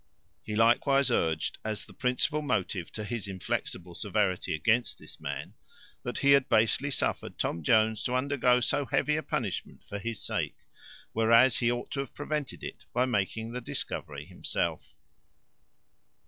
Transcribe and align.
He 0.41 0.55
likewise 0.55 1.11
urged, 1.11 1.59
as 1.63 1.85
the 1.85 1.93
principal 1.93 2.41
motive 2.41 2.91
to 2.93 3.03
his 3.03 3.27
inflexible 3.27 3.93
severity 3.93 4.55
against 4.55 4.97
this 4.97 5.19
man, 5.19 5.53
that 6.01 6.17
he 6.17 6.31
had 6.31 6.49
basely 6.49 6.89
suffered 6.89 7.37
Tom 7.37 7.61
Jones 7.61 8.01
to 8.05 8.15
undergo 8.15 8.61
so 8.61 8.87
heavy 8.87 9.15
a 9.15 9.21
punishment 9.21 9.83
for 9.85 9.99
his 9.99 10.19
sake, 10.19 10.55
whereas 11.13 11.57
he 11.57 11.71
ought 11.71 11.91
to 11.91 11.99
have 11.99 12.15
prevented 12.15 12.63
it 12.63 12.85
by 12.93 13.05
making 13.05 13.51
the 13.51 13.61
discovery 13.61 14.25
himself. 14.25 14.95